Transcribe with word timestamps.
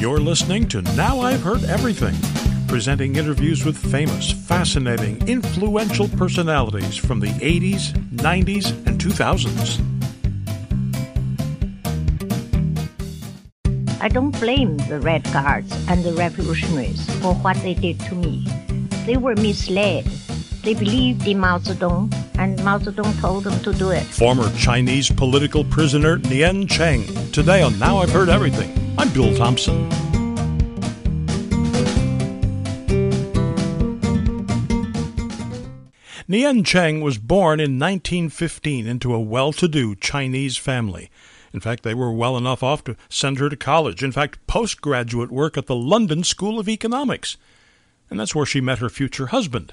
You're 0.00 0.18
listening 0.18 0.66
to 0.68 0.80
Now 0.96 1.20
I've 1.20 1.42
Heard 1.42 1.62
Everything, 1.64 2.14
presenting 2.66 3.16
interviews 3.16 3.66
with 3.66 3.76
famous, 3.76 4.32
fascinating, 4.32 5.28
influential 5.28 6.08
personalities 6.08 6.96
from 6.96 7.20
the 7.20 7.28
80s, 7.28 7.92
90s, 8.14 8.70
and 8.86 8.98
2000s. 8.98 9.78
I 14.00 14.08
don't 14.08 14.30
blame 14.40 14.78
the 14.88 15.00
Red 15.00 15.22
Guards 15.34 15.70
and 15.86 16.02
the 16.02 16.14
revolutionaries 16.14 17.04
for 17.20 17.34
what 17.34 17.58
they 17.58 17.74
did 17.74 18.00
to 18.08 18.14
me. 18.14 18.46
They 19.04 19.18
were 19.18 19.36
misled. 19.36 20.06
They 20.64 20.72
believed 20.72 21.28
in 21.28 21.40
Mao 21.40 21.58
Zedong, 21.58 22.10
and 22.38 22.64
Mao 22.64 22.78
Zedong 22.78 23.20
told 23.20 23.44
them 23.44 23.62
to 23.64 23.74
do 23.74 23.90
it. 23.90 24.04
Former 24.04 24.50
Chinese 24.56 25.10
political 25.10 25.62
prisoner 25.62 26.16
Nien 26.16 26.66
Cheng. 26.66 27.04
Today 27.32 27.60
on 27.60 27.78
Now 27.78 27.98
I've 27.98 28.10
Heard 28.10 28.30
Everything, 28.30 28.79
I'm 29.00 29.10
Bill 29.14 29.34
Thompson. 29.34 29.88
Nien 36.28 36.62
Cheng 36.62 37.00
was 37.00 37.16
born 37.16 37.60
in 37.60 37.78
1915 37.78 38.86
into 38.86 39.14
a 39.14 39.18
well 39.18 39.54
to 39.54 39.66
do 39.66 39.94
Chinese 39.94 40.58
family. 40.58 41.10
In 41.54 41.60
fact, 41.60 41.82
they 41.82 41.94
were 41.94 42.12
well 42.12 42.36
enough 42.36 42.62
off 42.62 42.84
to 42.84 42.96
send 43.08 43.38
her 43.38 43.48
to 43.48 43.56
college, 43.56 44.04
in 44.04 44.12
fact, 44.12 44.46
postgraduate 44.46 45.32
work 45.32 45.56
at 45.56 45.64
the 45.64 45.74
London 45.74 46.22
School 46.22 46.58
of 46.58 46.68
Economics. 46.68 47.38
And 48.10 48.20
that's 48.20 48.34
where 48.34 48.44
she 48.44 48.60
met 48.60 48.80
her 48.80 48.90
future 48.90 49.28
husband. 49.28 49.72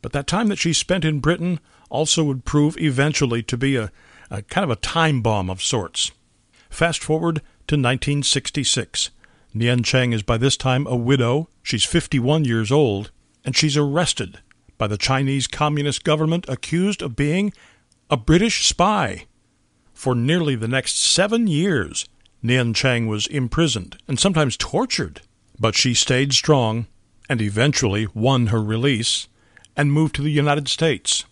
But 0.00 0.12
that 0.12 0.26
time 0.26 0.48
that 0.48 0.58
she 0.58 0.72
spent 0.72 1.04
in 1.04 1.20
Britain 1.20 1.60
also 1.90 2.24
would 2.24 2.46
prove 2.46 2.78
eventually 2.78 3.42
to 3.42 3.58
be 3.58 3.76
a, 3.76 3.92
a 4.30 4.40
kind 4.40 4.64
of 4.64 4.70
a 4.70 4.80
time 4.80 5.20
bomb 5.20 5.50
of 5.50 5.60
sorts. 5.60 6.10
Fast 6.74 7.04
forward 7.04 7.36
to 7.68 7.76
1966. 7.76 9.10
Nien 9.54 9.84
Cheng 9.84 10.12
is 10.12 10.24
by 10.24 10.36
this 10.36 10.56
time 10.56 10.88
a 10.88 10.96
widow. 10.96 11.48
She's 11.62 11.84
51 11.84 12.46
years 12.46 12.72
old, 12.72 13.12
and 13.44 13.56
she's 13.56 13.76
arrested 13.76 14.40
by 14.76 14.88
the 14.88 14.98
Chinese 14.98 15.46
Communist 15.46 16.02
government 16.02 16.46
accused 16.48 17.00
of 17.00 17.14
being 17.14 17.52
a 18.10 18.16
British 18.16 18.66
spy. 18.66 19.26
For 19.92 20.16
nearly 20.16 20.56
the 20.56 20.66
next 20.66 20.98
seven 20.98 21.46
years, 21.46 22.08
Nien 22.42 22.74
Cheng 22.74 23.06
was 23.06 23.28
imprisoned 23.28 23.96
and 24.08 24.18
sometimes 24.18 24.56
tortured. 24.56 25.20
But 25.60 25.76
she 25.76 25.94
stayed 25.94 26.32
strong 26.32 26.88
and 27.28 27.40
eventually 27.40 28.08
won 28.14 28.48
her 28.48 28.60
release 28.60 29.28
and 29.76 29.92
moved 29.92 30.16
to 30.16 30.22
the 30.22 30.32
United 30.32 30.66
States. 30.66 31.24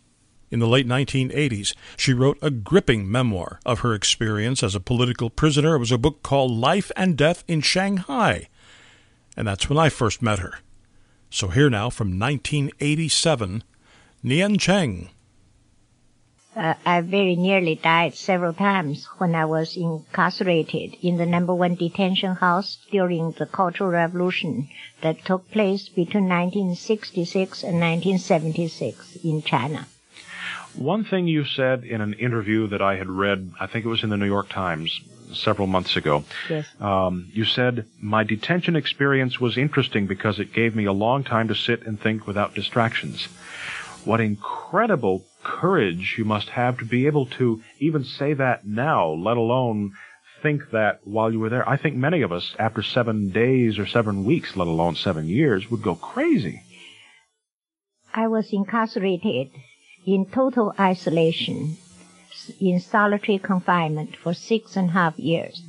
In 0.52 0.58
the 0.58 0.68
late 0.68 0.86
1980s, 0.86 1.74
she 1.96 2.12
wrote 2.12 2.36
a 2.42 2.50
gripping 2.50 3.10
memoir 3.10 3.58
of 3.64 3.80
her 3.80 3.94
experience 3.94 4.62
as 4.62 4.74
a 4.74 4.80
political 4.80 5.30
prisoner. 5.30 5.76
It 5.76 5.78
was 5.78 5.90
a 5.90 5.96
book 5.96 6.22
called 6.22 6.50
Life 6.50 6.92
and 6.94 7.16
Death 7.16 7.42
in 7.48 7.62
Shanghai. 7.62 8.48
And 9.34 9.48
that's 9.48 9.70
when 9.70 9.78
I 9.78 9.88
first 9.88 10.20
met 10.20 10.40
her. 10.40 10.58
So 11.30 11.48
here 11.48 11.70
now 11.70 11.88
from 11.88 12.18
1987, 12.18 13.64
Nien 14.22 14.58
Cheng. 14.58 15.08
Uh, 16.54 16.74
I 16.84 17.00
very 17.00 17.34
nearly 17.34 17.76
died 17.76 18.14
several 18.14 18.52
times 18.52 19.06
when 19.16 19.34
I 19.34 19.46
was 19.46 19.74
incarcerated 19.74 20.98
in 21.00 21.16
the 21.16 21.24
number 21.24 21.54
one 21.54 21.76
detention 21.76 22.34
house 22.34 22.76
during 22.90 23.30
the 23.32 23.46
Cultural 23.46 23.88
Revolution 23.88 24.68
that 25.00 25.24
took 25.24 25.50
place 25.50 25.88
between 25.88 26.28
1966 26.28 27.62
and 27.62 27.80
1976 27.80 29.16
in 29.24 29.40
China. 29.40 29.86
One 30.74 31.04
thing 31.04 31.26
you 31.26 31.44
said 31.44 31.84
in 31.84 32.00
an 32.00 32.14
interview 32.14 32.68
that 32.68 32.80
I 32.80 32.96
had 32.96 33.08
read, 33.08 33.52
I 33.60 33.66
think 33.66 33.84
it 33.84 33.88
was 33.88 34.02
in 34.02 34.10
the 34.10 34.16
New 34.16 34.26
York 34.26 34.48
Times 34.48 35.00
several 35.34 35.66
months 35.66 35.96
ago. 35.96 36.24
Yes. 36.48 36.66
Um, 36.80 37.30
you 37.32 37.44
said, 37.44 37.86
My 38.00 38.24
detention 38.24 38.76
experience 38.76 39.40
was 39.40 39.56
interesting 39.56 40.06
because 40.06 40.38
it 40.38 40.52
gave 40.52 40.74
me 40.74 40.84
a 40.84 40.92
long 40.92 41.24
time 41.24 41.48
to 41.48 41.54
sit 41.54 41.86
and 41.86 42.00
think 42.00 42.26
without 42.26 42.54
distractions. 42.54 43.24
What 44.04 44.20
incredible 44.20 45.24
courage 45.42 46.16
you 46.18 46.24
must 46.24 46.48
have 46.50 46.78
to 46.78 46.84
be 46.84 47.06
able 47.06 47.26
to 47.26 47.62
even 47.78 48.04
say 48.04 48.34
that 48.34 48.66
now, 48.66 49.10
let 49.10 49.36
alone 49.36 49.92
think 50.42 50.70
that 50.72 51.00
while 51.04 51.32
you 51.32 51.38
were 51.38 51.48
there. 51.48 51.68
I 51.68 51.76
think 51.76 51.94
many 51.96 52.22
of 52.22 52.32
us, 52.32 52.54
after 52.58 52.82
seven 52.82 53.30
days 53.30 53.78
or 53.78 53.86
seven 53.86 54.24
weeks, 54.24 54.56
let 54.56 54.66
alone 54.66 54.96
seven 54.96 55.28
years, 55.28 55.70
would 55.70 55.82
go 55.82 55.94
crazy. 55.94 56.62
I 58.12 58.26
was 58.26 58.48
incarcerated 58.52 59.50
in 60.06 60.26
total 60.26 60.74
isolation, 60.78 61.76
in 62.60 62.80
solitary 62.80 63.38
confinement 63.38 64.16
for 64.16 64.34
six 64.34 64.76
and 64.76 64.90
a 64.90 64.92
half 64.92 65.18
years. 65.18 65.62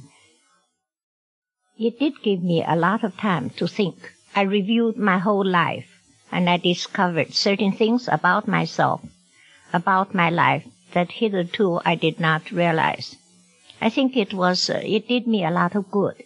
It 1.77 1.99
did 1.99 2.21
give 2.23 2.43
me 2.43 2.63
a 2.63 2.75
lot 2.75 3.03
of 3.03 3.17
time 3.17 3.49
to 3.51 3.67
think. 3.67 4.13
I 4.35 4.41
reviewed 4.41 4.97
my 4.97 5.19
whole 5.19 5.45
life 5.45 5.89
and 6.31 6.49
I 6.49 6.57
discovered 6.57 7.33
certain 7.33 7.71
things 7.71 8.07
about 8.07 8.47
myself, 8.47 9.01
about 9.71 10.15
my 10.15 10.29
life 10.29 10.65
that 10.93 11.11
hitherto 11.11 11.79
I 11.85 11.95
did 11.95 12.19
not 12.19 12.51
realize. 12.51 13.15
I 13.81 13.89
think 13.89 14.15
it 14.15 14.33
was, 14.33 14.69
uh, 14.69 14.81
it 14.83 15.07
did 15.07 15.27
me 15.27 15.43
a 15.43 15.51
lot 15.51 15.75
of 15.75 15.91
good. 15.91 16.23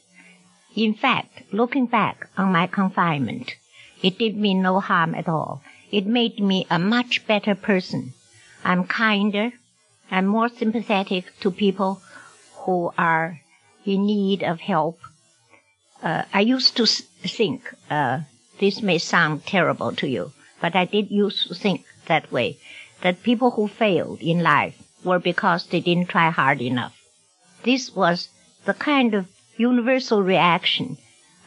In 0.76 0.94
fact, 0.94 1.52
looking 1.52 1.88
back 1.88 2.30
on 2.38 2.52
my 2.52 2.68
confinement, 2.68 3.56
it 4.04 4.18
did 4.18 4.38
me 4.38 4.54
no 4.54 4.80
harm 4.80 5.16
at 5.16 5.28
all. 5.28 5.62
It 5.92 6.06
made 6.06 6.40
me 6.40 6.68
a 6.70 6.78
much 6.78 7.26
better 7.28 7.56
person. 7.56 8.14
I'm 8.64 8.86
kinder. 8.86 9.54
I'm 10.12 10.26
more 10.26 10.50
sympathetic 10.50 11.26
to 11.40 11.52
people 11.52 12.02
who 12.64 12.92
are 12.98 13.40
in 13.86 14.06
need 14.06 14.44
of 14.44 14.60
help. 14.60 15.00
Uh, 16.04 16.24
I 16.34 16.42
used 16.42 16.76
to 16.78 16.86
think, 16.86 17.74
uh, 17.90 18.22
this 18.60 18.82
may 18.82 18.98
sound 18.98 19.46
terrible 19.46 19.96
to 19.96 20.08
you, 20.08 20.34
but 20.62 20.76
I 20.76 20.86
did 20.86 21.10
used 21.10 21.48
to 21.48 21.56
think 21.56 21.86
that 22.08 22.32
way, 22.32 22.58
that 23.02 23.24
people 23.24 23.52
who 23.52 23.68
failed 23.68 24.22
in 24.22 24.44
life 24.44 24.76
were 25.04 25.20
because 25.20 25.68
they 25.68 25.80
didn't 25.80 26.10
try 26.10 26.30
hard 26.30 26.62
enough. 26.62 26.96
This 27.64 27.96
was 27.96 28.30
the 28.66 28.74
kind 28.74 29.14
of 29.14 29.28
universal 29.56 30.22
reaction 30.22 30.98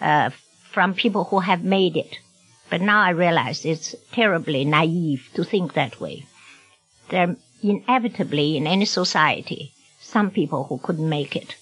uh, 0.00 0.30
from 0.70 0.94
people 0.94 1.24
who 1.24 1.40
have 1.40 1.62
made 1.62 1.96
it. 1.96 2.18
But 2.70 2.81
now 2.81 3.03
I 3.03 3.10
realize 3.10 3.64
it's 3.64 3.97
terribly 4.12 4.64
naive 4.64 5.28
to 5.34 5.44
think 5.44 5.75
that 5.75 6.00
way. 6.00 6.26
There 7.08 7.36
inevitably 7.62 8.56
in 8.56 8.66
any 8.66 8.84
society 8.84 9.72
some 10.00 10.31
people 10.31 10.64
who 10.64 10.78
couldn't 10.78 11.08
make 11.08 11.36
it. 11.36 11.56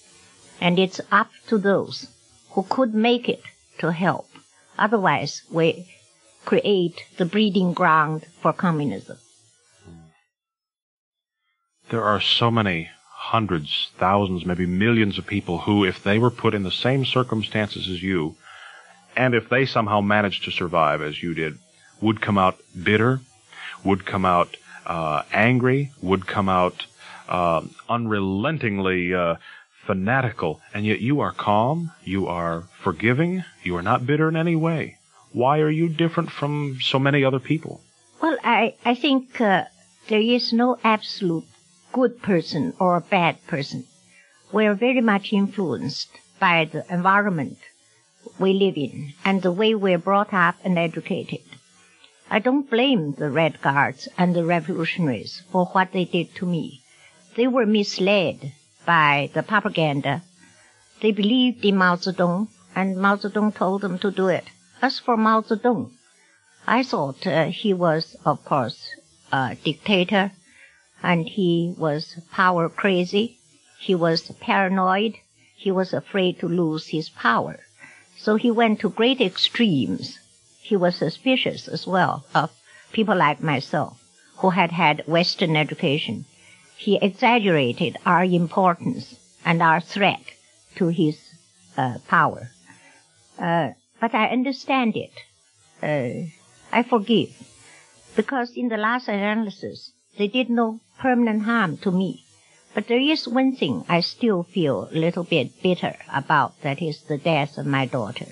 And 0.61 0.79
it's 0.79 1.01
up 1.11 1.31
to 1.49 1.59
those 1.59 2.09
who 2.51 2.65
could 2.69 2.95
make 2.95 3.29
it 3.29 3.43
to 3.79 3.93
help. 3.93 4.29
Otherwise, 4.79 5.43
we 5.51 5.89
create 6.45 7.05
the 7.17 7.25
breeding 7.25 7.73
ground 7.73 8.27
for 8.41 8.53
communism. 8.53 9.19
There 11.91 12.05
are 12.05 12.21
so 12.21 12.51
many 12.51 12.91
hundreds, 13.11 13.91
thousands, 13.99 14.47
maybe 14.47 14.67
millions 14.67 15.19
of 15.19 15.27
people 15.27 15.59
who, 15.59 15.85
if 15.85 16.03
they 16.03 16.19
were 16.19 16.31
put 16.31 16.55
in 16.55 16.63
the 16.63 16.71
same 16.71 17.05
circumstances 17.05 17.89
as 17.89 18.03
you, 18.03 18.37
and 19.19 19.35
if 19.35 19.49
they 19.49 19.67
somehow 19.67 20.01
managed 20.01 20.45
to 20.45 20.53
survive 20.53 21.03
as 21.03 21.21
you 21.21 21.35
did, 21.35 21.59
would 22.01 22.21
come 22.21 22.39
out 22.39 22.57
bitter, 22.81 23.21
would 23.85 24.07
come 24.07 24.25
out 24.25 24.57
uh, 24.87 25.23
angry, 25.33 25.91
would 26.01 26.25
come 26.25 26.49
out 26.49 26.87
uh, 27.29 27.63
unrelentingly 27.89 29.13
uh, 29.13 29.35
fanatical, 29.87 30.61
and 30.73 30.87
yet 30.87 31.01
you 31.01 31.19
are 31.19 31.33
calm, 31.33 31.91
you 32.05 32.29
are 32.29 32.69
forgiving, 32.85 33.43
you 33.65 33.77
are 33.77 33.83
not 33.83 34.07
bitter 34.07 34.29
in 34.29 34.37
any 34.37 34.55
way. 34.55 34.97
Why 35.33 35.59
are 35.59 35.71
you 35.71 35.89
different 35.89 36.31
from 36.31 36.79
so 36.81 37.01
many 37.01 37.25
other 37.25 37.41
people? 37.41 37.81
Well, 38.23 38.39
I, 38.45 38.77
I 38.85 38.95
think 38.95 39.41
uh, 39.41 39.65
there 40.09 40.21
is 40.21 40.53
no 40.53 40.79
absolute 40.85 41.45
good 41.93 42.23
person 42.23 42.73
or 42.79 43.01
bad 43.01 43.45
person. 43.49 43.85
We 44.53 44.67
are 44.67 44.75
very 44.75 45.01
much 45.01 45.33
influenced 45.33 46.09
by 46.39 46.67
the 46.67 46.85
environment 46.89 47.59
we 48.39 48.53
live 48.53 48.77
in 48.77 49.15
and 49.25 49.43
the 49.43 49.53
way 49.53 49.75
we're 49.75 49.99
brought 49.99 50.33
up 50.33 50.57
and 50.65 50.79
educated. 50.79 51.43
I 52.31 52.39
don't 52.41 52.69
blame 52.69 53.15
the 53.15 53.31
Red 53.31 53.63
Guards 53.63 54.07
and 54.19 54.35
the 54.35 54.45
revolutionaries 54.45 55.43
for 55.51 55.67
what 55.67 55.93
they 55.93 56.05
did 56.05 56.35
to 56.37 56.47
me. 56.47 56.83
They 57.37 57.47
were 57.47 57.65
misled 57.67 58.53
by 58.85 59.31
the 59.33 59.43
propaganda. 59.43 60.23
They 61.01 61.13
believed 61.13 61.65
in 61.65 61.77
Mao 61.77 61.97
Zedong, 61.97 62.49
and 62.75 62.97
Mao 62.99 63.17
Zedong 63.17 63.55
told 63.55 63.81
them 63.81 63.99
to 64.01 64.11
do 64.11 64.29
it. 64.29 64.45
As 64.83 64.99
for 64.99 65.17
Mao 65.17 65.41
Zedong, 65.41 65.93
I 66.67 66.83
thought 66.83 67.27
uh, 67.27 67.47
he 67.47 67.73
was, 67.73 68.15
of 68.27 68.45
course, 68.45 68.91
a 69.33 69.57
dictator, 69.65 70.33
and 71.03 71.27
he 71.29 71.75
was 71.79 72.21
power 72.31 72.69
crazy. 72.69 73.39
He 73.79 73.95
was 73.95 74.31
paranoid. 74.41 75.15
He 75.57 75.71
was 75.71 75.95
afraid 75.95 76.41
to 76.41 76.49
lose 76.49 76.89
his 76.89 77.09
power. 77.09 77.61
So 78.19 78.37
he 78.37 78.51
went 78.51 78.81
to 78.81 78.91
great 78.91 79.21
extremes. 79.21 80.19
He 80.61 80.77
was 80.77 80.97
suspicious 80.97 81.69
as 81.69 81.87
well 81.87 82.25
of 82.35 82.51
people 82.93 83.17
like 83.17 83.43
myself 83.43 84.03
who 84.39 84.51
had 84.51 84.73
had 84.73 85.07
Western 85.07 85.57
education. 85.57 86.25
He 86.77 86.99
exaggerated 87.01 87.97
our 88.05 88.25
importance 88.25 89.17
and 89.45 89.63
our 89.63 89.81
threat 89.81 90.21
to 90.77 90.89
his 90.89 91.19
uh, 91.77 91.99
power. 92.07 92.51
Uh, 93.39 93.71
but 94.01 94.15
I 94.15 94.27
understand 94.29 94.97
it. 94.97 95.13
Uh, 95.83 96.29
I 96.73 96.83
forgive. 96.83 97.31
Because 98.17 98.51
in 98.57 98.69
the 98.69 98.77
last 98.77 99.09
analysis, 99.09 99.93
they 100.17 100.29
did 100.29 100.51
no 100.51 100.81
permanent 100.99 101.43
harm 101.43 101.79
to 101.79 101.91
me. 101.91 102.25
But 102.79 102.87
there 102.87 103.01
is 103.01 103.27
one 103.27 103.57
thing 103.57 103.85
I 103.89 103.99
still 103.99 104.45
feel 104.45 104.89
a 104.89 104.95
little 104.95 105.25
bit 105.25 105.61
bitter 105.61 105.97
about, 106.13 106.63
that 106.63 106.81
is 106.81 107.03
the 107.03 107.19
death 107.19 107.59
of 107.59 107.67
my 107.67 107.87
daughter. 107.87 108.29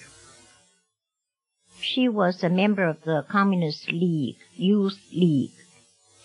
She 1.80 2.08
was 2.08 2.44
a 2.44 2.48
member 2.48 2.84
of 2.84 3.02
the 3.02 3.24
Communist 3.28 3.90
League, 3.90 4.36
Youth 4.54 5.00
League. 5.12 5.50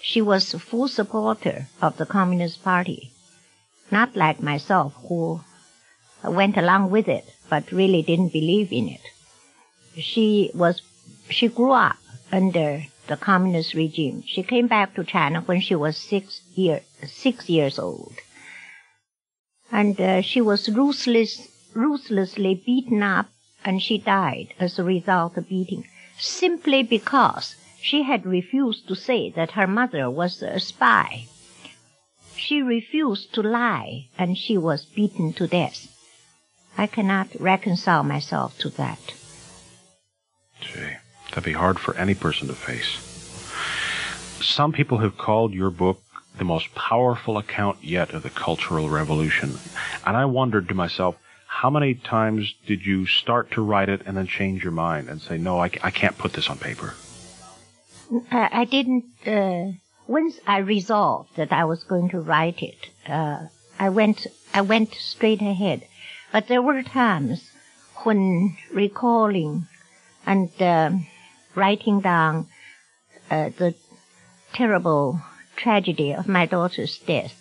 She 0.04 0.22
was 0.22 0.54
a 0.54 0.60
full 0.60 0.88
supporter 0.88 1.66
of 1.82 1.98
the 1.98 2.06
Communist 2.06 2.64
Party, 2.64 3.12
not 3.90 4.16
like 4.16 4.40
myself 4.40 4.94
who 5.08 5.42
went 6.24 6.58
along 6.58 6.92
with 6.92 7.08
it, 7.08 7.26
but 7.50 7.72
really 7.72 8.04
didn't 8.04 8.34
believe 8.34 8.72
in 8.72 8.88
it. 8.88 9.02
She 10.00 10.52
was, 10.54 10.84
she 11.32 11.48
grew 11.48 11.72
up 11.72 11.98
under 12.32 12.86
the 13.08 13.18
communist 13.18 13.74
regime. 13.74 14.24
She 14.28 14.44
came 14.44 14.68
back 14.68 14.94
to 14.94 15.04
China 15.04 15.42
when 15.42 15.60
she 15.60 15.74
was 15.74 15.98
six 15.98 16.42
year, 16.54 16.82
six 17.08 17.50
years 17.50 17.80
old. 17.80 18.14
And 19.72 20.00
uh, 20.00 20.22
she 20.22 20.42
was 20.42 20.70
ruthless, 20.70 21.48
ruthlessly 21.74 22.56
beaten 22.66 23.02
up 23.04 23.28
and 23.64 23.82
she 23.82 23.98
died 23.98 24.54
as 24.60 24.78
a 24.78 24.84
result 24.84 25.38
of 25.38 25.48
beating 25.48 25.88
simply 26.18 26.84
because 26.84 27.56
she 27.82 28.04
had 28.04 28.26
refused 28.26 28.88
to 28.88 28.96
say 28.96 29.30
that 29.32 29.52
her 29.52 29.68
mother 29.68 30.10
was 30.10 30.42
a 30.42 30.60
spy. 30.60 31.26
She 32.36 32.62
refused 32.62 33.34
to 33.34 33.42
lie 33.42 34.08
and 34.18 34.38
she 34.38 34.58
was 34.58 34.86
beaten 34.86 35.34
to 35.34 35.48
death. 35.48 35.88
I 36.78 36.88
cannot 36.88 37.40
reconcile 37.40 38.04
myself 38.04 38.58
to 38.60 38.70
that. 38.72 39.00
Gee, 40.62 40.98
that'd 41.30 41.44
be 41.44 41.54
hard 41.54 41.80
for 41.80 41.96
any 41.96 42.16
person 42.16 42.48
to 42.48 42.54
face. 42.54 43.08
Some 44.44 44.72
people 44.72 45.00
have 45.00 45.18
called 45.18 45.54
your 45.54 45.70
book 45.70 46.02
the 46.38 46.44
most 46.44 46.74
powerful 46.76 47.38
account 47.38 47.84
yet 47.84 48.12
of 48.12 48.24
the 48.24 48.30
Cultural 48.30 48.90
Revolution. 48.90 49.58
And 50.06 50.16
I 50.16 50.26
wondered 50.26 50.70
to 50.70 50.76
myself, 50.76 51.16
how 51.48 51.70
many 51.70 51.94
times 51.94 52.54
did 52.66 52.86
you 52.86 53.06
start 53.06 53.52
to 53.52 53.62
write 53.62 53.90
it 53.90 54.02
and 54.06 54.16
then 54.16 54.28
change 54.28 54.64
your 54.64 54.72
mind 54.72 55.10
and 55.10 55.22
say, 55.22 55.38
no, 55.38 55.60
I, 55.60 55.70
I 55.84 55.92
can't 55.92 56.18
put 56.18 56.34
this 56.34 56.50
on 56.50 56.58
paper? 56.58 56.94
I, 58.32 58.66
didn't, 58.66 59.06
uh, 59.26 59.74
once 60.08 60.40
I 60.48 60.60
resolved 60.60 61.36
that 61.36 61.52
I 61.52 61.66
was 61.66 61.84
going 61.84 62.10
to 62.10 62.20
write 62.20 62.62
it, 62.62 62.90
uh, 63.08 63.48
I 63.78 63.90
went, 63.90 64.28
I 64.54 64.62
went 64.62 64.94
straight 64.96 65.42
ahead. 65.42 65.86
But 66.32 66.48
there 66.48 66.62
were 66.62 66.84
times 66.84 67.52
when 68.04 68.58
recalling 68.74 69.68
and 70.26 70.50
uh, 70.62 70.92
writing 71.56 72.00
down 72.00 72.48
uh, 73.30 73.50
the 73.58 73.76
terrible 74.54 75.22
tragedy 75.62 76.12
of 76.14 76.28
my 76.28 76.46
daughter's 76.46 76.98
death 76.98 77.36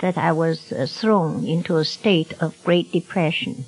that 0.00 0.16
I 0.16 0.32
was 0.32 0.72
uh, 0.72 0.86
thrown 0.88 1.44
into 1.44 1.76
a 1.76 1.84
state 1.84 2.32
of 2.40 2.64
great 2.64 2.90
depression. 2.92 3.64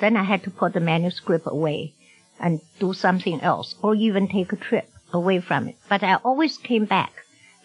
Then 0.00 0.16
I 0.16 0.24
had 0.24 0.42
to 0.44 0.50
put 0.50 0.72
the 0.72 0.80
manuscript 0.80 1.46
away 1.46 1.94
and 2.40 2.60
do 2.78 2.92
something 2.94 3.40
else 3.40 3.74
or 3.82 3.94
even 3.94 4.28
take 4.28 4.52
a 4.52 4.56
trip 4.56 4.88
away 5.12 5.40
from 5.40 5.68
it. 5.68 5.76
But 5.88 6.02
I 6.02 6.14
always 6.16 6.56
came 6.58 6.84
back 6.84 7.12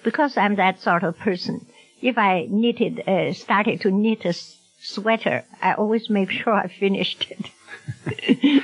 because 0.03 0.37
I'm 0.37 0.55
that 0.55 0.81
sort 0.81 1.03
of 1.03 1.17
person. 1.17 1.65
If 2.01 2.17
I 2.17 2.47
knitted, 2.49 3.07
uh, 3.07 3.33
started 3.33 3.81
to 3.81 3.91
knit 3.91 4.25
a 4.25 4.33
sweater, 4.81 5.43
I 5.61 5.73
always 5.73 6.09
make 6.09 6.31
sure 6.31 6.53
I 6.53 6.67
finished 6.67 7.27
it. 7.31 8.63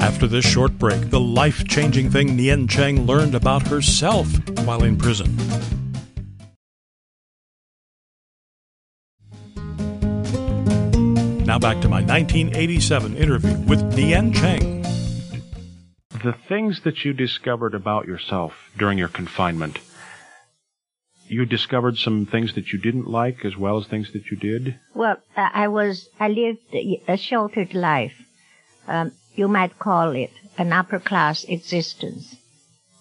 After 0.00 0.26
this 0.26 0.44
short 0.44 0.78
break, 0.78 1.10
the 1.10 1.20
life 1.20 1.66
changing 1.66 2.10
thing 2.10 2.36
Nien 2.36 2.68
Cheng 2.68 3.06
learned 3.06 3.34
about 3.34 3.66
herself 3.66 4.28
while 4.68 4.84
in 4.84 4.98
prison. 4.98 5.34
Now 11.46 11.58
back 11.58 11.80
to 11.80 11.88
my 11.88 12.02
1987 12.02 13.16
interview 13.16 13.56
with 13.60 13.80
Nien 13.96 14.30
Cheng. 14.34 14.82
The 16.22 16.34
things 16.50 16.82
that 16.84 17.02
you 17.02 17.14
discovered 17.14 17.74
about 17.74 18.06
yourself 18.06 18.52
during 18.76 18.98
your 18.98 19.08
confinement, 19.08 19.78
you 21.26 21.46
discovered 21.46 21.96
some 21.96 22.26
things 22.26 22.54
that 22.54 22.70
you 22.70 22.78
didn't 22.78 23.08
like 23.08 23.46
as 23.46 23.56
well 23.56 23.78
as 23.78 23.86
things 23.86 24.12
that 24.12 24.26
you 24.30 24.36
did? 24.36 24.78
Well, 24.94 25.16
I 25.34 25.68
was, 25.68 26.10
I 26.20 26.28
lived 26.28 26.74
a 27.08 27.16
sheltered 27.16 27.72
life. 27.72 28.20
Um, 28.86 29.12
you 29.34 29.48
might 29.48 29.78
call 29.78 30.10
it 30.10 30.32
an 30.58 30.74
upper 30.74 30.98
class 30.98 31.44
existence. 31.44 32.36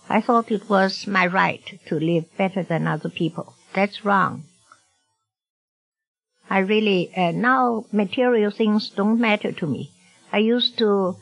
I 0.10 0.22
thought 0.22 0.52
it 0.52 0.70
was 0.70 1.06
my 1.06 1.28
right 1.28 1.64
to 1.88 2.00
live 2.00 2.26
better 2.38 2.64
than 2.64 2.88
other 2.88 3.10
people. 3.10 3.56
That's 3.74 4.06
wrong. 4.06 4.46
I 6.50 6.60
really, 6.60 7.12
uh, 7.16 7.32
now 7.32 7.86
material 7.92 8.52
things 8.52 8.90
don't 8.90 9.20
matter 9.20 9.52
to 9.52 9.68
me. 9.68 9.92
I 10.32 10.38
used 10.38 10.78
to 10.78 11.18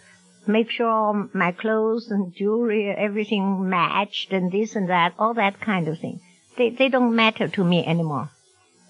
make 0.45 0.69
sure 0.69 1.29
my 1.33 1.51
clothes 1.51 2.11
and 2.11 2.33
jewelry, 2.35 2.89
everything 2.89 3.67
matched 3.67 4.31
and 4.31 4.51
this 4.51 4.75
and 4.75 4.89
that, 4.89 5.15
all 5.17 5.33
that 5.33 5.59
kind 5.59 5.87
of 5.87 5.99
thing. 5.99 6.21
They, 6.57 6.69
they 6.69 6.89
don't 6.89 7.15
matter 7.15 7.47
to 7.47 7.63
me 7.63 7.83
anymore 7.85 8.29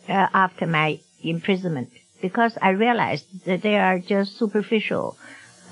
uh, 0.09 0.27
after 0.33 0.68
my 0.68 1.00
imprisonment 1.24 1.89
because 2.21 2.57
I 2.62 2.71
realized 2.71 3.45
that 3.45 3.62
they 3.62 3.77
are 3.77 4.00
just 4.00 4.38
superficial 4.38 5.18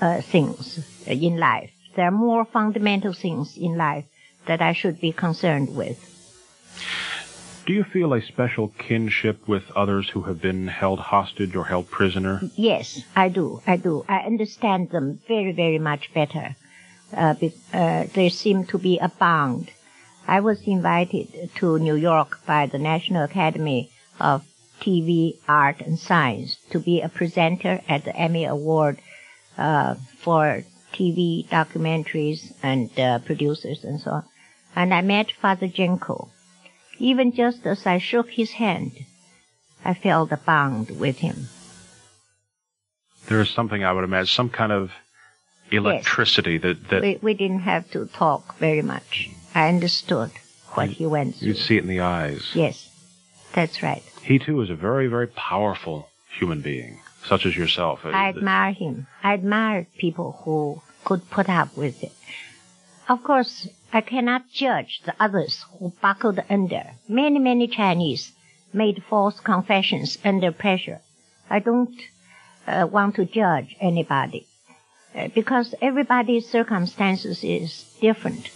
uh, 0.00 0.22
things 0.22 0.80
in 1.06 1.36
life. 1.36 1.70
There 1.94 2.06
are 2.06 2.10
more 2.10 2.46
fundamental 2.46 3.12
things 3.12 3.56
in 3.56 3.76
life 3.76 4.06
that 4.46 4.60
I 4.62 4.72
should 4.72 5.00
be 5.00 5.12
concerned 5.12 5.74
with. 5.74 5.98
Do 7.66 7.72
you 7.72 7.84
feel 7.84 8.12
a 8.12 8.20
special 8.20 8.68
kinship 8.78 9.48
with 9.48 9.70
others 9.74 10.10
who 10.10 10.22
have 10.22 10.40
been 10.42 10.66
held 10.66 10.98
hostage 10.98 11.56
or 11.56 11.64
held 11.64 11.90
prisoner? 11.90 12.42
Yes, 12.56 13.02
I 13.16 13.30
do. 13.30 13.62
I 13.66 13.76
do. 13.78 14.04
I 14.06 14.18
understand 14.18 14.90
them 14.90 15.20
very, 15.26 15.52
very 15.52 15.78
much 15.78 16.12
better. 16.12 16.56
Uh, 17.16 17.32
be, 17.34 17.54
uh, 17.72 18.04
there 18.12 18.28
seem 18.28 18.66
to 18.66 18.78
be 18.78 18.98
a 18.98 19.08
bond. 19.08 19.70
I 20.26 20.40
was 20.40 20.60
invited 20.66 21.50
to 21.56 21.78
New 21.78 21.94
York 21.94 22.40
by 22.44 22.66
the 22.66 22.78
National 22.78 23.24
Academy 23.24 23.90
of 24.20 24.44
TV, 24.80 25.38
Art, 25.48 25.80
and 25.80 25.98
Science 25.98 26.58
to 26.70 26.78
be 26.78 27.00
a 27.00 27.08
presenter 27.08 27.80
at 27.88 28.04
the 28.04 28.14
Emmy 28.14 28.44
Award 28.44 28.98
uh, 29.56 29.94
for 30.18 30.64
TV 30.92 31.48
documentaries 31.48 32.52
and 32.62 32.90
uh, 32.98 33.20
producers 33.20 33.84
and 33.84 34.00
so 34.00 34.10
on. 34.10 34.24
And 34.76 34.92
I 34.92 35.00
met 35.02 35.32
Father 35.32 35.68
Jenco 35.68 36.30
even 36.98 37.32
just 37.32 37.66
as 37.66 37.86
I 37.86 37.98
shook 37.98 38.30
his 38.30 38.52
hand, 38.52 38.92
I 39.84 39.94
felt 39.94 40.32
a 40.32 40.36
bond 40.36 40.98
with 40.98 41.18
him. 41.18 41.48
There 43.28 43.40
is 43.40 43.50
something 43.50 43.84
I 43.84 43.92
would 43.92 44.04
imagine, 44.04 44.26
some 44.26 44.50
kind 44.50 44.72
of 44.72 44.92
electricity 45.70 46.52
yes. 46.54 46.62
that, 46.62 46.88
that 46.88 47.02
we, 47.02 47.18
we 47.22 47.34
didn't 47.34 47.60
have 47.60 47.90
to 47.92 48.06
talk 48.06 48.58
very 48.58 48.82
much. 48.82 49.30
I 49.54 49.68
understood 49.68 50.30
what 50.74 50.90
he 50.90 51.06
went 51.06 51.36
through. 51.36 51.48
You'd 51.48 51.56
see 51.56 51.76
it 51.76 51.82
in 51.82 51.88
the 51.88 52.00
eyes. 52.00 52.50
Yes, 52.54 52.88
that's 53.52 53.82
right. 53.82 54.02
He 54.22 54.38
too 54.38 54.60
is 54.60 54.70
a 54.70 54.74
very, 54.74 55.06
very 55.06 55.28
powerful 55.28 56.08
human 56.38 56.60
being, 56.60 57.00
such 57.24 57.46
as 57.46 57.56
yourself. 57.56 58.00
Uh, 58.04 58.08
I 58.08 58.28
admire 58.28 58.72
him. 58.72 59.06
I 59.22 59.34
admire 59.34 59.86
people 59.98 60.40
who 60.44 60.82
could 61.04 61.30
put 61.30 61.48
up 61.48 61.76
with 61.76 62.02
it. 62.02 62.12
Of 63.08 63.22
course, 63.22 63.68
I 63.92 64.00
cannot 64.00 64.50
judge 64.50 65.02
the 65.04 65.14
others 65.20 65.64
who 65.78 65.92
buckled 66.00 66.40
under. 66.48 66.92
Many, 67.08 67.38
many 67.38 67.68
Chinese 67.68 68.32
made 68.72 69.04
false 69.04 69.40
confessions 69.40 70.18
under 70.24 70.50
pressure. 70.52 71.00
I 71.50 71.58
don't 71.58 71.94
uh, 72.66 72.88
want 72.90 73.16
to 73.16 73.26
judge 73.26 73.76
anybody 73.80 74.46
uh, 75.14 75.28
because 75.34 75.74
everybody's 75.82 76.48
circumstances 76.48 77.44
is 77.44 77.84
different. 78.00 78.48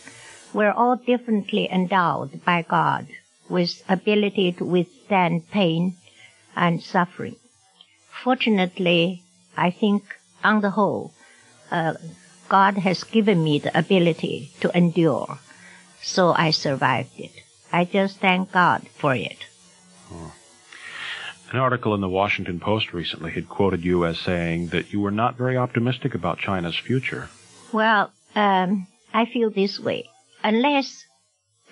We're 0.55 0.73
all 0.73 0.97
differently 0.97 1.69
endowed 1.71 2.43
by 2.45 2.62
God 2.62 3.07
with 3.50 3.83
ability 3.88 4.52
to 4.52 4.64
withstand 4.64 5.50
pain 5.50 5.97
and 6.57 6.83
suffering. 6.83 7.37
Fortunately, 8.25 9.23
I 9.57 9.71
think 9.71 10.05
on 10.43 10.62
the 10.62 10.71
whole, 10.71 11.12
uh, 11.71 11.95
God 12.49 12.78
has 12.78 13.05
given 13.05 13.43
me 13.43 13.59
the 13.59 13.76
ability 13.78 14.50
to 14.61 14.76
endure. 14.76 15.38
So 16.02 16.33
I 16.33 16.50
survived 16.50 17.19
it. 17.19 17.33
I 17.73 17.85
just 17.85 18.19
thank 18.19 18.52
God 18.52 18.88
for 18.88 19.14
it. 19.14 19.45
Hmm. 20.09 20.28
An 21.50 21.59
article 21.59 21.95
in 21.95 22.00
the 22.00 22.09
Washington 22.09 22.61
Post 22.61 22.93
recently 22.93 23.31
had 23.31 23.49
quoted 23.49 23.83
you 23.83 24.05
as 24.05 24.19
saying 24.19 24.69
that 24.69 24.93
you 24.93 25.00
were 25.00 25.11
not 25.11 25.37
very 25.37 25.57
optimistic 25.57 26.14
about 26.14 26.38
China's 26.38 26.76
future. 26.76 27.28
Well, 27.73 28.12
um, 28.35 28.87
I 29.14 29.25
feel 29.25 29.50
this 29.50 29.78
way. 29.81 30.09
Unless 30.45 31.05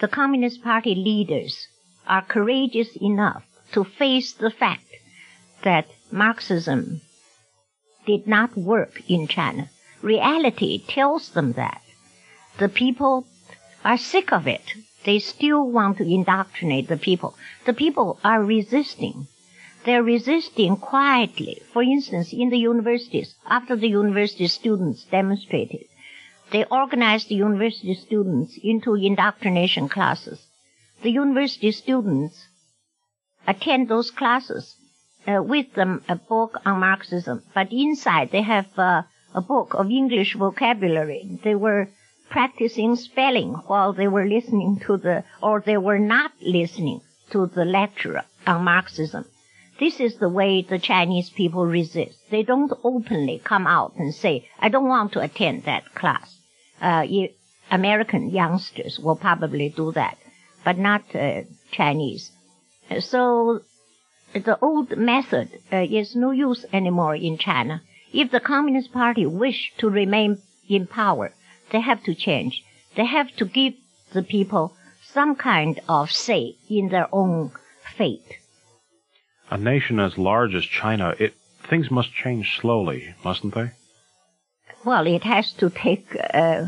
the 0.01 0.09
Communist 0.09 0.63
Party 0.63 0.95
leaders 0.95 1.69
are 2.07 2.23
courageous 2.23 2.97
enough 2.97 3.45
to 3.73 3.85
face 3.85 4.33
the 4.33 4.51
fact 4.51 4.85
that 5.63 5.87
Marxism 6.11 7.01
did 8.07 8.27
not 8.27 8.57
work 8.57 9.03
in 9.09 9.27
China. 9.27 9.69
Reality 10.07 10.79
tells 10.87 11.31
them 11.31 11.55
that. 11.55 11.83
The 12.59 12.69
people 12.69 13.27
are 13.85 13.99
sick 13.99 14.33
of 14.33 14.47
it. 14.47 14.63
They 15.03 15.19
still 15.19 15.69
want 15.69 15.99
to 15.99 16.05
indoctrinate 16.05 16.87
the 16.87 16.97
people. 16.97 17.35
The 17.65 17.73
people 17.73 18.21
are 18.23 18.41
resisting. 18.41 19.27
They're 19.85 20.05
resisting 20.05 20.77
quietly. 20.77 21.61
For 21.73 21.83
instance, 21.83 22.33
in 22.33 22.51
the 22.51 22.59
universities, 22.73 23.35
after 23.47 23.75
the 23.75 23.89
university 23.89 24.47
students 24.47 25.03
demonstrated, 25.03 25.87
they 26.53 26.63
organized 26.67 27.29
the 27.29 27.35
university 27.35 27.95
students 27.95 28.57
into 28.63 28.95
indoctrination 28.95 29.89
classes. 29.89 30.41
The 31.03 31.11
university 31.11 31.73
students 31.73 32.47
attend 33.45 33.89
those 33.89 34.13
classes 34.13 34.77
uh, 35.27 35.43
with 35.43 35.75
them 35.75 36.05
a 36.09 36.15
book 36.15 36.61
on 36.65 36.79
Marxism, 36.79 37.43
but 37.53 37.73
inside 37.73 38.31
they 38.31 38.43
have 38.43 38.67
uh, 38.79 39.03
a 39.37 39.43
book 39.43 39.75
of 39.75 39.91
English 39.91 40.35
vocabulary. 40.35 41.39
They 41.45 41.55
were 41.55 41.89
practicing 42.31 42.97
spelling 42.97 43.53
while 43.69 43.93
they 43.93 44.09
were 44.09 44.27
listening 44.27 44.81
to 44.87 44.97
the, 44.97 45.25
or 45.43 45.63
they 45.65 45.77
were 45.77 45.99
not 45.99 46.33
listening 46.41 47.03
to 47.31 47.47
the 47.47 47.65
lecture 47.65 48.23
on 48.47 48.65
Marxism. 48.65 49.27
This 49.79 50.01
is 50.01 50.17
the 50.17 50.31
way 50.31 50.63
the 50.63 50.79
Chinese 50.79 51.29
people 51.29 51.67
resist. 51.67 52.19
They 52.31 52.43
don't 52.43 52.73
openly 52.83 53.41
come 53.45 53.67
out 53.67 53.93
and 53.97 54.15
say, 54.15 54.49
I 54.59 54.71
don't 54.71 54.89
want 54.89 55.13
to 55.13 55.21
attend 55.21 55.65
that 55.65 55.95
class. 55.95 56.35
Uh, 56.81 57.07
American 57.71 58.31
youngsters 58.31 58.99
will 58.99 59.17
probably 59.17 59.69
do 59.69 59.93
that, 59.93 60.17
but 60.65 60.79
not 60.79 61.03
uh, 61.15 61.43
Chinese. 61.73 62.31
So 63.01 63.61
the 64.33 64.59
old 64.63 64.97
method 64.97 65.51
uh, 65.73 65.77
is 65.77 66.17
no 66.17 66.31
use 66.31 66.65
anymore 66.73 67.17
in 67.17 67.37
China. 67.37 67.83
If 68.13 68.31
the 68.31 68.41
Communist 68.41 68.93
Party 68.93 69.27
wish 69.27 69.73
to 69.79 69.89
remain 69.89 70.39
in 70.69 70.87
power, 70.87 71.33
they 71.71 71.81
have 71.81 72.03
to 72.05 72.15
change. 72.15 72.63
They 72.97 73.05
have 73.05 73.35
to 73.37 73.45
give 73.45 73.75
the 74.13 74.23
people 74.23 74.75
some 75.03 75.35
kind 75.35 75.81
of 75.89 76.11
say 76.11 76.57
in 76.69 76.89
their 76.89 77.09
own 77.13 77.53
fate. 77.97 78.39
A 79.51 79.59
nation 79.59 80.01
as 80.01 80.19
large 80.19 80.55
as 80.55 80.65
China, 80.65 81.15
it 81.19 81.35
things 81.69 81.91
must 81.91 82.13
change 82.13 82.59
slowly, 82.61 83.15
mustn't 83.25 83.55
they? 83.55 83.71
Well, 84.85 85.07
it 85.07 85.25
has 85.25 85.53
to 85.55 85.71
take 85.71 86.17
uh, 86.35 86.67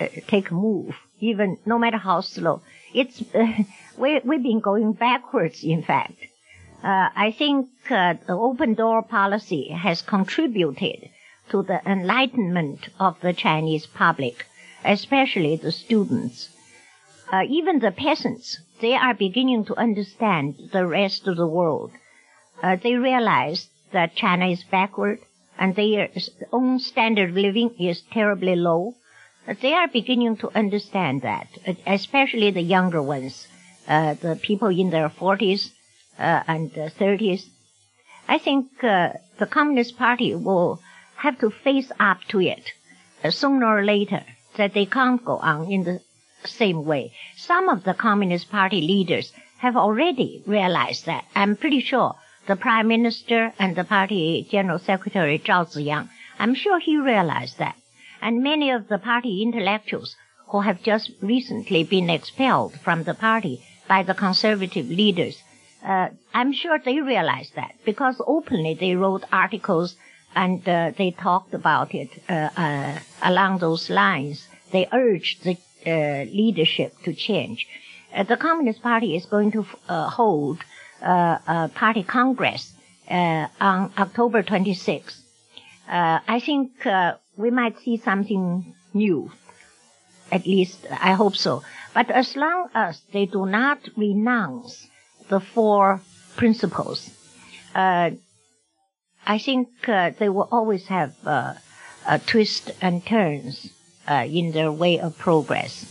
uh, 0.00 0.06
take 0.26 0.50
a 0.50 0.54
move, 0.54 0.94
even 1.20 1.58
no 1.66 1.78
matter 1.78 1.98
how 1.98 2.20
slow. 2.20 2.62
It's 2.94 3.22
uh, 3.34 3.46
we 3.98 4.20
we've 4.24 4.42
been 4.42 4.60
going 4.60 4.92
backwards. 4.92 5.62
In 5.62 5.82
fact, 5.82 6.18
uh, 6.82 7.08
I 7.14 7.34
think 7.36 7.68
uh, 7.90 8.14
the 8.26 8.34
open 8.34 8.74
door 8.74 9.02
policy 9.02 9.70
has 9.70 10.02
contributed 10.02 11.10
to 11.50 11.62
the 11.62 11.80
enlightenment 11.84 12.88
of 13.00 13.20
the 13.20 13.32
Chinese 13.32 13.86
public, 13.86 14.46
especially 14.84 15.56
the 15.56 15.72
students. 15.72 16.50
Uh, 17.32 17.42
even 17.48 17.80
the 17.80 17.90
peasants, 17.90 18.60
they 18.80 18.94
are 18.94 19.14
beginning 19.14 19.64
to 19.64 19.76
understand 19.76 20.54
the 20.72 20.86
rest 20.86 21.26
of 21.26 21.36
the 21.36 21.46
world. 21.46 21.90
Uh, 22.62 22.76
they 22.76 22.94
realize 22.94 23.68
that 23.92 24.14
China 24.14 24.46
is 24.46 24.62
backward 24.64 25.18
and 25.58 25.74
their 25.74 26.08
own 26.52 26.78
standard 26.78 27.30
of 27.30 27.36
living 27.36 27.74
is 27.78 28.02
terribly 28.12 28.54
low. 28.54 28.94
They 29.60 29.74
are 29.74 29.88
beginning 29.88 30.36
to 30.38 30.56
understand 30.56 31.22
that, 31.22 31.48
especially 31.86 32.50
the 32.50 32.62
younger 32.62 33.02
ones, 33.02 33.48
uh, 33.88 34.14
the 34.14 34.36
people 34.36 34.68
in 34.68 34.90
their 34.90 35.08
40s 35.08 35.70
uh, 35.70 35.70
and 36.18 36.72
30s. 36.72 37.44
I 38.28 38.38
think 38.38 38.80
the 38.80 39.48
Communist 39.50 39.96
Party 39.96 40.34
will 40.34 40.80
have 41.16 41.38
to 41.40 41.50
face 41.50 41.90
up 41.98 42.18
to 42.28 42.40
it 42.40 42.72
uh, 43.24 43.30
sooner 43.30 43.66
or 43.66 43.84
later 43.84 44.24
that 44.56 44.74
they 44.74 44.86
can't 44.86 45.24
go 45.24 45.38
on 45.38 45.70
in 45.70 45.84
the 45.84 46.00
same 46.44 46.84
way. 46.84 47.12
Some 47.36 47.68
of 47.68 47.84
the 47.84 47.94
Communist 47.94 48.50
Party 48.50 48.80
leaders 48.80 49.32
have 49.58 49.76
already 49.76 50.42
realized 50.46 51.06
that. 51.06 51.24
I'm 51.34 51.56
pretty 51.56 51.80
sure 51.80 52.14
the 52.46 52.56
Prime 52.56 52.88
Minister 52.88 53.52
and 53.58 53.74
the 53.76 53.84
party 53.84 54.46
General 54.50 54.78
Secretary 54.78 55.38
Zhao 55.38 55.66
Ziyang, 55.66 56.08
I'm 56.38 56.54
sure 56.54 56.78
he 56.78 56.96
realized 56.96 57.58
that. 57.58 57.76
And 58.22 58.42
many 58.42 58.70
of 58.70 58.88
the 58.88 58.98
party 58.98 59.42
intellectuals 59.42 60.16
who 60.48 60.60
have 60.60 60.82
just 60.82 61.10
recently 61.20 61.84
been 61.84 62.08
expelled 62.08 62.78
from 62.80 63.02
the 63.04 63.14
party 63.14 63.62
by 63.86 64.02
the 64.02 64.14
conservative 64.14 64.88
leaders, 64.88 65.42
uh, 65.84 66.08
I'm 66.34 66.52
sure 66.52 66.78
they 66.78 67.00
realize 67.00 67.50
that 67.56 67.74
because 67.84 68.20
openly 68.26 68.74
they 68.74 68.94
wrote 68.94 69.24
articles 69.32 69.96
and 70.34 70.66
uh, 70.68 70.92
they 70.96 71.10
talked 71.10 71.54
about 71.54 71.94
it 71.94 72.10
uh, 72.28 72.50
uh, 72.56 72.98
along 73.22 73.58
those 73.58 73.88
lines. 73.88 74.46
They 74.72 74.88
urged 74.92 75.44
the 75.44 75.56
uh, 75.86 76.24
leadership 76.24 76.94
to 77.04 77.14
change. 77.14 77.66
Uh, 78.14 78.24
the 78.24 78.36
Communist 78.36 78.82
Party 78.82 79.16
is 79.16 79.26
going 79.26 79.52
to 79.52 79.62
hold 79.88 80.58
a 81.00 81.70
party 81.74 82.02
congress 82.02 82.72
on 83.08 83.92
October 83.98 84.42
26th. 84.42 85.20
I 85.88 86.40
think 86.40 86.72
we 87.36 87.50
might 87.50 87.78
see 87.78 87.96
something 87.96 88.74
new. 88.92 89.30
At 90.30 90.46
least 90.46 90.86
I 90.90 91.12
hope 91.12 91.36
so. 91.36 91.62
But 91.94 92.10
as 92.10 92.36
long 92.36 92.68
as 92.74 93.00
they 93.12 93.26
do 93.26 93.46
not 93.46 93.78
renounce 93.96 94.86
the 95.28 95.40
four 95.40 96.00
principles, 96.36 97.10
I 99.28 99.38
think 99.38 99.68
uh, 99.86 100.12
they 100.18 100.30
will 100.30 100.48
always 100.50 100.86
have 100.86 101.14
uh, 101.24 101.54
twists 102.26 102.70
and 102.80 103.04
turns 103.04 103.70
uh, 104.08 104.26
in 104.26 104.52
their 104.52 104.72
way 104.72 104.98
of 104.98 105.18
progress. 105.18 105.84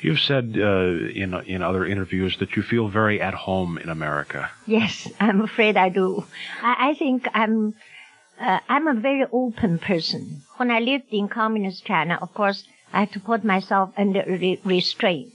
You've 0.00 0.20
said 0.20 0.56
uh, 0.56 1.10
in 1.14 1.34
in 1.46 1.62
other 1.62 1.84
interviews 1.86 2.36
that 2.38 2.56
you 2.56 2.62
feel 2.62 2.88
very 2.88 3.20
at 3.20 3.34
home 3.34 3.78
in 3.78 3.88
America. 3.88 4.50
Yes, 4.66 5.08
I'm 5.20 5.40
afraid 5.40 5.76
I 5.76 5.88
do. 5.90 6.24
I, 6.60 6.90
I 6.90 6.94
think 6.94 7.28
I'm 7.34 7.74
uh, 8.40 8.58
I'm 8.68 8.86
a 8.88 8.94
very 8.94 9.24
open 9.32 9.78
person. 9.78 10.42
When 10.56 10.70
I 10.70 10.80
lived 10.80 11.10
in 11.10 11.28
communist 11.28 11.84
China, 11.84 12.18
of 12.20 12.34
course, 12.34 12.64
I 12.92 13.00
had 13.00 13.12
to 13.12 13.20
put 13.20 13.44
myself 13.44 13.92
under 13.96 14.24
re- 14.26 14.60
restraint. 14.64 15.32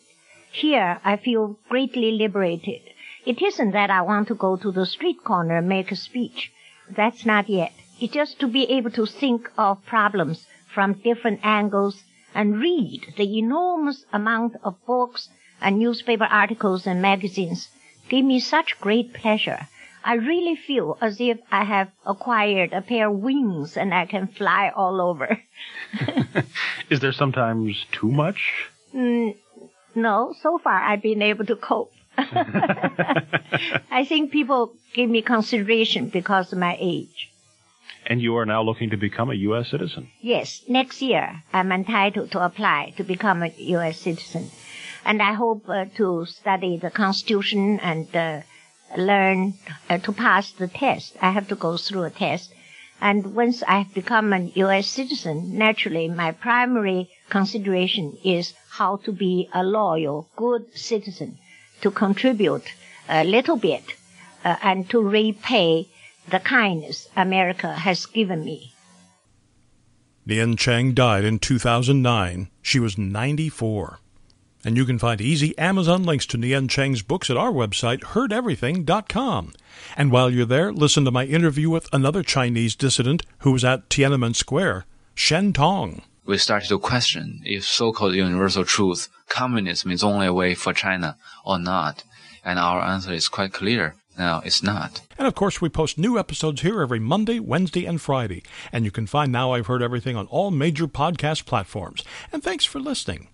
Here, 0.61 0.99
I 1.05 1.17
feel 1.17 1.59
greatly 1.69 2.13
liberated. 2.13 2.81
It 3.27 3.43
isn't 3.43 3.73
that 3.73 3.91
I 3.91 4.01
want 4.01 4.27
to 4.29 4.33
go 4.33 4.55
to 4.55 4.71
the 4.71 4.87
street 4.87 5.23
corner 5.23 5.57
and 5.57 5.69
make 5.69 5.91
a 5.91 5.95
speech. 5.95 6.51
That's 6.89 7.27
not 7.27 7.47
yet. 7.47 7.73
It's 8.01 8.13
just 8.13 8.39
to 8.39 8.47
be 8.47 8.63
able 8.63 8.89
to 8.91 9.05
think 9.05 9.51
of 9.55 9.85
problems 9.85 10.47
from 10.73 10.93
different 10.93 11.41
angles 11.43 12.03
and 12.33 12.59
read 12.59 13.13
the 13.17 13.37
enormous 13.37 14.05
amount 14.11 14.55
of 14.63 14.83
books 14.87 15.29
and 15.61 15.77
newspaper 15.77 16.23
articles 16.25 16.87
and 16.87 17.03
magazines 17.03 17.69
give 18.09 18.25
me 18.25 18.39
such 18.39 18.81
great 18.81 19.13
pleasure. 19.13 19.67
I 20.03 20.15
really 20.15 20.55
feel 20.55 20.97
as 21.01 21.21
if 21.21 21.37
I 21.51 21.65
have 21.65 21.91
acquired 22.03 22.73
a 22.73 22.81
pair 22.81 23.09
of 23.09 23.19
wings 23.19 23.77
and 23.77 23.93
I 23.93 24.07
can 24.07 24.25
fly 24.25 24.71
all 24.75 25.01
over. 25.01 25.39
Is 26.89 26.99
there 26.99 27.11
sometimes 27.11 27.85
too 27.91 28.09
much? 28.09 28.69
Mm, 28.95 29.35
no, 29.97 30.33
so 30.41 30.57
far 30.57 30.75
I've 30.81 31.01
been 31.01 31.21
able 31.21 31.45
to 31.45 31.55
cope. 31.55 31.91
I 32.17 34.05
think 34.07 34.31
people 34.31 34.73
give 34.93 35.09
me 35.09 35.21
consideration 35.21 36.09
because 36.09 36.53
of 36.53 36.59
my 36.59 36.77
age. 36.79 37.31
And 38.05 38.21
you 38.21 38.37
are 38.37 38.45
now 38.45 38.61
looking 38.63 38.89
to 38.91 38.97
become 38.97 39.29
a 39.29 39.35
U.S. 39.49 39.69
citizen? 39.69 40.09
Yes. 40.21 40.63
Next 40.69 41.01
year, 41.01 41.43
I'm 41.51 41.71
entitled 41.71 42.31
to 42.31 42.45
apply 42.45 42.93
to 42.95 43.03
become 43.03 43.43
a 43.43 43.53
U.S. 43.75 43.99
citizen. 43.99 44.49
And 45.03 45.21
I 45.21 45.33
hope 45.33 45.67
uh, 45.67 45.85
to 45.95 46.25
study 46.25 46.77
the 46.77 46.89
Constitution 46.89 47.79
and 47.81 48.15
uh, 48.15 48.41
learn 48.97 49.55
uh, 49.89 49.97
to 49.97 50.11
pass 50.13 50.51
the 50.51 50.67
test. 50.67 51.17
I 51.21 51.31
have 51.31 51.49
to 51.49 51.55
go 51.55 51.75
through 51.75 52.03
a 52.03 52.09
test. 52.09 52.53
And 52.99 53.35
once 53.35 53.63
I 53.67 53.79
have 53.79 53.93
become 53.93 54.33
a 54.33 54.51
U.S. 54.55 54.87
citizen, 54.87 55.57
naturally, 55.57 56.07
my 56.07 56.31
primary 56.31 57.09
consideration 57.29 58.17
is 58.23 58.53
how 58.69 58.97
to 58.97 59.11
be 59.11 59.49
a 59.53 59.63
loyal, 59.63 60.29
good 60.35 60.75
citizen 60.75 61.37
to 61.81 61.91
contribute 61.91 62.65
a 63.07 63.23
little 63.23 63.55
bit 63.57 63.83
uh, 64.43 64.55
and 64.63 64.89
to 64.89 65.01
repay 65.01 65.87
the 66.29 66.39
kindness 66.39 67.07
America 67.15 67.73
has 67.73 68.05
given 68.05 68.43
me. 68.43 68.73
Nien 70.25 70.57
Chang 70.57 70.93
died 70.93 71.23
in 71.23 71.39
2009. 71.39 72.49
She 72.61 72.79
was 72.79 72.97
94. 72.97 73.99
And 74.63 74.75
you 74.75 74.85
can 74.85 74.99
find 74.99 75.21
easy 75.21 75.57
Amazon 75.57 76.03
links 76.03 76.25
to 76.27 76.37
Nien 76.37 76.67
Chang's 76.67 77.01
books 77.01 77.29
at 77.29 77.37
our 77.37 77.51
website, 77.51 77.99
heardeverything.com. 77.99 79.53
And 79.95 80.11
while 80.11 80.29
you're 80.29 80.45
there, 80.45 80.73
listen 80.73 81.05
to 81.05 81.11
my 81.11 81.25
interview 81.25 81.69
with 81.69 81.87
another 81.93 82.23
Chinese 82.23 82.75
dissident 82.75 83.23
who 83.39 83.51
was 83.51 83.63
at 83.63 83.89
Tiananmen 83.89 84.35
Square, 84.35 84.85
Shen 85.15 85.53
Tong. 85.53 86.01
We 86.25 86.37
started 86.37 86.67
to 86.69 86.79
question 86.79 87.41
if 87.45 87.63
so-called 87.63 88.15
universal 88.15 88.65
truth, 88.65 89.07
communism 89.29 89.91
is 89.91 90.03
only 90.03 90.27
a 90.27 90.33
way 90.33 90.55
for 90.55 90.73
China 90.73 91.17
or 91.45 91.59
not. 91.59 92.03
And 92.43 92.59
our 92.59 92.81
answer 92.81 93.13
is 93.13 93.29
quite 93.29 93.53
clear 93.53 93.95
Now 94.17 94.41
it's 94.43 94.63
not. 94.63 95.01
And 95.17 95.27
of 95.27 95.35
course, 95.35 95.61
we 95.61 95.69
post 95.69 95.97
new 95.97 96.17
episodes 96.17 96.61
here 96.61 96.81
every 96.81 96.99
Monday, 96.99 97.39
Wednesday, 97.39 97.85
and 97.85 98.01
Friday. 98.01 98.43
And 98.71 98.83
you 98.83 98.91
can 98.91 99.05
find 99.05 99.31
Now 99.31 99.53
I've 99.53 99.67
Heard 99.67 99.83
Everything 99.83 100.15
on 100.15 100.27
all 100.27 100.49
major 100.49 100.87
podcast 100.87 101.45
platforms. 101.45 102.03
And 102.33 102.43
thanks 102.43 102.65
for 102.65 102.79
listening. 102.79 103.27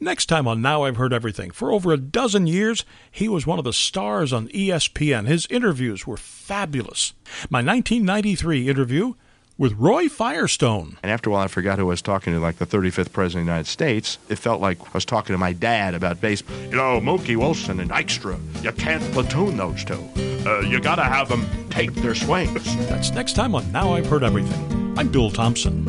Next 0.00 0.26
time 0.26 0.46
on 0.46 0.62
Now 0.62 0.84
I've 0.84 0.96
Heard 0.96 1.12
Everything, 1.12 1.50
for 1.50 1.72
over 1.72 1.92
a 1.92 1.96
dozen 1.96 2.46
years, 2.46 2.84
he 3.10 3.28
was 3.28 3.46
one 3.46 3.58
of 3.58 3.64
the 3.64 3.72
stars 3.72 4.32
on 4.32 4.48
ESPN. 4.48 5.26
His 5.26 5.46
interviews 5.50 6.06
were 6.06 6.16
fabulous. 6.16 7.14
My 7.50 7.58
1993 7.58 8.68
interview 8.68 9.14
with 9.58 9.74
Roy 9.74 10.08
Firestone. 10.08 10.96
And 11.02 11.12
after 11.12 11.30
a 11.30 11.32
while, 11.32 11.44
I 11.44 11.48
forgot 11.48 11.78
who 11.78 11.84
I 11.84 11.88
was 11.88 12.02
talking 12.02 12.32
to, 12.32 12.40
like 12.40 12.56
the 12.56 12.66
35th 12.66 13.12
President 13.12 13.42
of 13.42 13.46
the 13.46 13.52
United 13.52 13.66
States. 13.68 14.18
It 14.28 14.36
felt 14.36 14.60
like 14.60 14.80
I 14.80 14.90
was 14.92 15.04
talking 15.04 15.34
to 15.34 15.38
my 15.38 15.52
dad 15.52 15.94
about 15.94 16.20
baseball. 16.20 16.56
You 16.62 16.76
know, 16.76 17.00
Mookie 17.00 17.36
Wilson 17.36 17.78
and 17.80 17.90
Dykstra, 17.90 18.38
you 18.64 18.72
can't 18.72 19.02
platoon 19.12 19.56
those 19.56 19.84
two. 19.84 20.02
Uh, 20.46 20.60
you 20.60 20.80
got 20.80 20.96
to 20.96 21.04
have 21.04 21.28
them 21.28 21.46
take 21.70 21.92
their 21.94 22.14
swings. 22.14 22.64
That's 22.88 23.12
next 23.12 23.34
time 23.34 23.54
on 23.54 23.70
Now 23.70 23.92
I've 23.94 24.06
Heard 24.06 24.24
Everything. 24.24 24.98
I'm 24.98 25.08
Bill 25.08 25.30
Thompson. 25.30 25.86